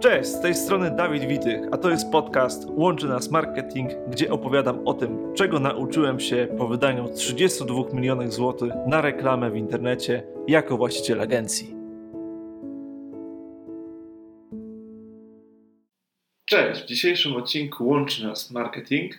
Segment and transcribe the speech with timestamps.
[0.00, 4.88] Cześć, z tej strony Dawid Witych, a to jest podcast Łączy Nas Marketing, gdzie opowiadam
[4.88, 10.76] o tym, czego nauczyłem się po wydaniu 32 milionów złotych na reklamę w internecie jako
[10.76, 11.74] właściciel agencji.
[16.44, 19.14] Cześć, w dzisiejszym odcinku Łączy Nas Marketing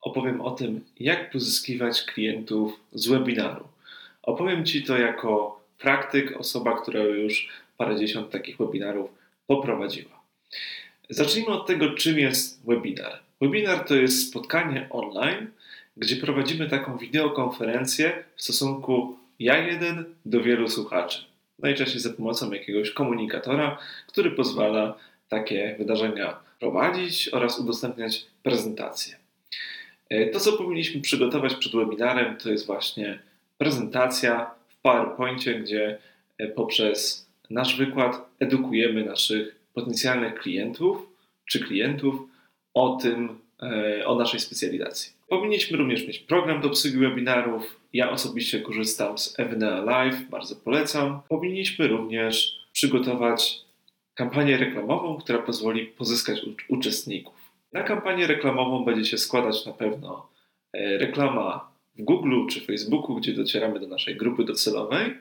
[0.00, 3.64] opowiem o tym, jak pozyskiwać klientów z webinaru.
[4.22, 9.19] Opowiem Ci to jako praktyk, osoba, która już parędziesiąt takich webinarów
[9.50, 10.20] poprowadziła.
[11.08, 13.20] Zacznijmy od tego, czym jest webinar.
[13.40, 15.50] Webinar to jest spotkanie online,
[15.96, 21.24] gdzie prowadzimy taką wideokonferencję w stosunku ja jeden do wielu słuchaczy.
[21.58, 24.94] Najczęściej za pomocą jakiegoś komunikatora, który pozwala
[25.28, 29.16] takie wydarzenia prowadzić oraz udostępniać prezentacje.
[30.10, 33.18] E, to, co powinniśmy przygotować przed webinarem, to jest właśnie
[33.58, 35.98] prezentacja w PowerPoincie, gdzie
[36.38, 41.06] e, poprzez nasz wykład edukujemy naszych potencjalnych klientów
[41.46, 42.14] czy klientów
[42.74, 45.12] o tym, e, o naszej specjalizacji.
[45.28, 47.80] Powinniśmy również mieć program do obsługi webinarów.
[47.92, 51.20] Ja osobiście korzystam z Evnea Live, bardzo polecam.
[51.28, 53.58] Powinniśmy również przygotować
[54.14, 57.34] kampanię reklamową, która pozwoli pozyskać uczestników.
[57.72, 60.28] Na kampanię reklamową będzie się składać na pewno
[60.72, 65.16] e, reklama w Google czy Facebooku, gdzie docieramy do naszej grupy docelowej.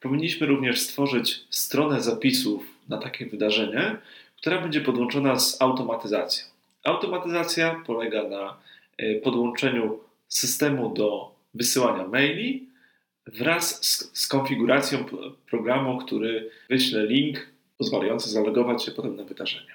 [0.00, 3.96] Powinniśmy również stworzyć stronę zapisów na takie wydarzenie,
[4.36, 6.44] która będzie podłączona z automatyzacją.
[6.84, 8.56] Automatyzacja polega na
[8.96, 12.68] e, podłączeniu systemu do wysyłania maili
[13.26, 15.04] wraz z, z konfiguracją
[15.50, 17.46] programu, który wyśle link
[17.78, 19.74] pozwalający zalogować się potem na wydarzenie.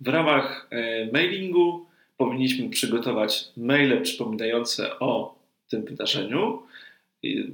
[0.00, 5.35] W ramach e, mailingu powinniśmy przygotować maile przypominające o
[5.68, 6.62] tym wydarzeniu.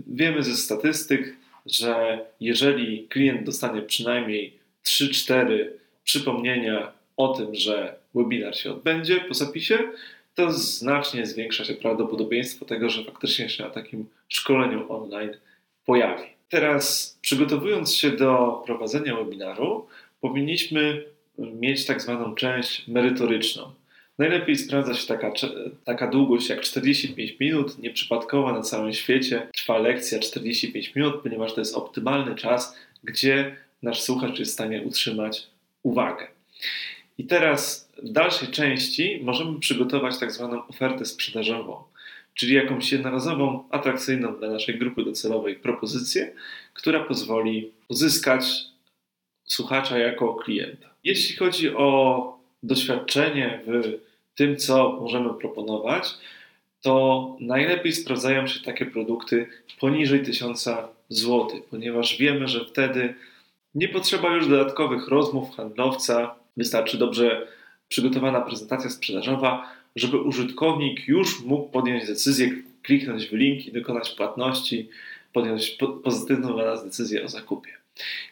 [0.06, 5.58] Wiemy ze statystyk, że jeżeli klient dostanie przynajmniej 3-4
[6.04, 9.78] przypomnienia o tym, że webinar się odbędzie po zapisie,
[10.34, 15.36] to znacznie zwiększa się prawdopodobieństwo tego, że faktycznie się na takim szkoleniu online
[15.84, 16.24] pojawi.
[16.48, 19.86] Teraz, przygotowując się do prowadzenia webinaru,
[20.20, 21.04] powinniśmy
[21.38, 23.72] mieć tak zwaną część merytoryczną.
[24.18, 25.32] Najlepiej sprawdza się taka,
[25.84, 27.78] taka długość jak 45 minut.
[27.78, 34.02] Nieprzypadkowo na całym świecie trwa lekcja 45 minut, ponieważ to jest optymalny czas, gdzie nasz
[34.02, 35.46] słuchacz jest w stanie utrzymać
[35.82, 36.28] uwagę.
[37.18, 41.82] I teraz w dalszej części możemy przygotować tak zwaną ofertę sprzedażową,
[42.34, 46.32] czyli jakąś jednorazową, atrakcyjną dla naszej grupy docelowej propozycję,
[46.74, 48.44] która pozwoli uzyskać
[49.44, 50.94] słuchacza jako klienta.
[51.04, 53.98] Jeśli chodzi o doświadczenie w
[54.34, 56.14] tym, co możemy proponować,
[56.80, 59.46] to najlepiej sprawdzają się takie produkty
[59.80, 60.68] poniżej 1000
[61.08, 63.14] zł, ponieważ wiemy, że wtedy
[63.74, 67.46] nie potrzeba już dodatkowych rozmów handlowca, wystarczy dobrze
[67.88, 72.50] przygotowana prezentacja sprzedażowa, żeby użytkownik już mógł podjąć decyzję,
[72.82, 74.88] kliknąć w link i dokonać płatności,
[75.32, 77.81] podjąć pozytywną dla nas decyzję o zakupie.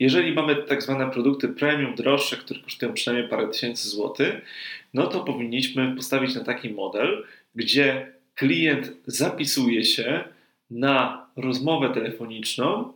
[0.01, 4.35] Jeżeli mamy tak zwane produkty premium, droższe, które kosztują przynajmniej parę tysięcy złotych,
[4.95, 10.25] no to powinniśmy postawić na taki model, gdzie klient zapisuje się
[10.71, 12.93] na rozmowę telefoniczną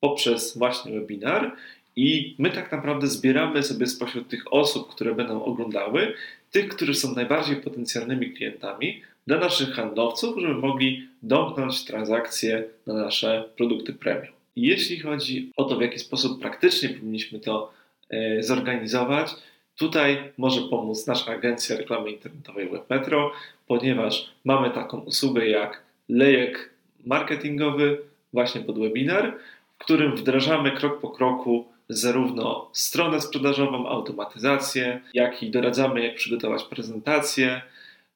[0.00, 1.56] poprzez właśnie webinar
[1.96, 6.14] i my tak naprawdę zbieramy sobie spośród tych osób, które będą oglądały,
[6.50, 13.48] tych, którzy są najbardziej potencjalnymi klientami dla naszych handlowców, żeby mogli domknąć transakcje na nasze
[13.56, 14.43] produkty premium.
[14.56, 17.72] Jeśli chodzi o to, w jaki sposób praktycznie powinniśmy to
[18.10, 19.30] e, zorganizować,
[19.78, 23.32] tutaj może pomóc nasza agencja reklamy internetowej WebMetro,
[23.66, 26.70] ponieważ mamy taką usługę jak lejek
[27.06, 27.98] marketingowy
[28.32, 29.38] właśnie pod webinar,
[29.74, 36.64] w którym wdrażamy krok po kroku zarówno stronę sprzedażową, automatyzację, jak i doradzamy, jak przygotować
[36.64, 37.62] prezentację,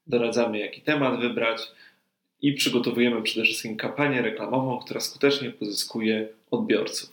[0.07, 1.73] doradzamy, jaki temat wybrać
[2.43, 7.11] i przygotowujemy przede wszystkim kampanię reklamową, która skutecznie pozyskuje odbiorców.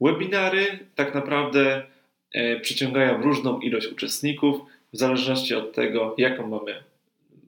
[0.00, 1.82] Webinary tak naprawdę
[2.32, 4.60] e, przyciągają różną ilość uczestników
[4.92, 6.74] w zależności od tego, jaką mamy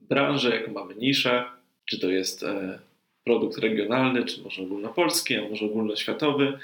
[0.09, 1.43] branżę, jaką mamy niszę,
[1.85, 2.79] czy to jest e,
[3.23, 6.59] produkt regionalny, czy może ogólnopolski, a może ogólnoświatowy.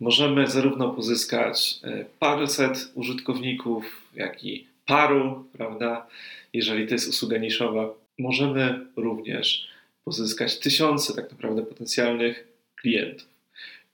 [0.00, 6.06] Możemy zarówno pozyskać e, paręset użytkowników, jak i paru, prawda,
[6.52, 8.03] jeżeli to jest usługa niszowa.
[8.18, 9.68] Możemy również
[10.04, 13.28] pozyskać tysiące tak naprawdę potencjalnych klientów.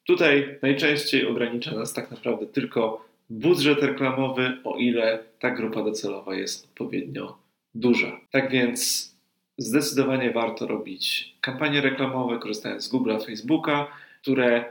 [0.06, 6.64] Tutaj najczęściej ogranicza nas tak naprawdę tylko budżet reklamowy, o ile ta grupa docelowa jest
[6.64, 7.38] odpowiednio
[7.74, 8.20] duża.
[8.30, 9.10] Tak więc
[9.58, 13.86] zdecydowanie warto robić kampanie reklamowe, korzystając z Google'a, Facebooka,
[14.22, 14.64] które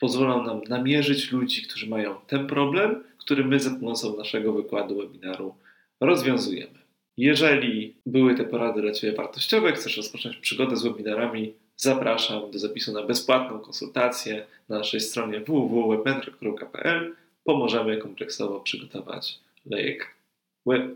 [0.00, 5.54] pozwolą nam namierzyć ludzi, którzy mają ten problem, który my za pomocą naszego wykładu webinaru
[6.00, 6.85] rozwiązujemy.
[7.16, 12.92] Jeżeli były te porady dla Ciebie wartościowe, chcesz rozpocząć przygodę z webinarami, zapraszam do zapisu
[12.92, 17.14] na bezpłatną konsultację na naszej stronie www.webmentor.pl.
[17.44, 20.14] Pomożemy kompleksowo przygotować lejek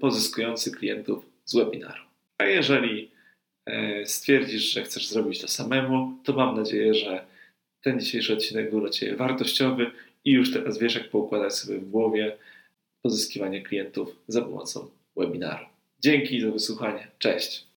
[0.00, 2.02] pozyskujący klientów z webinaru.
[2.38, 3.10] A jeżeli
[3.66, 7.24] e, stwierdzisz, że chcesz zrobić to samemu, to mam nadzieję, że
[7.82, 9.90] ten dzisiejszy odcinek był dla Ciebie wartościowy
[10.24, 12.36] i już teraz wiesz, jak poukładać sobie w głowie
[13.02, 15.66] pozyskiwanie klientów za pomocą webinaru.
[16.00, 17.08] Dzięki za wysłuchanie.
[17.18, 17.66] Cześć.